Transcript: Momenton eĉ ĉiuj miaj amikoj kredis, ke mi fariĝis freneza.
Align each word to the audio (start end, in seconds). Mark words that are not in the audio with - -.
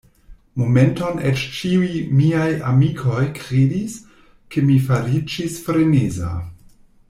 Momenton 0.59 1.19
eĉ 1.31 1.43
ĉiuj 1.57 1.89
miaj 2.21 2.47
amikoj 2.71 3.21
kredis, 3.41 3.99
ke 4.57 4.65
mi 4.71 4.79
fariĝis 4.89 5.61
freneza. 5.69 6.33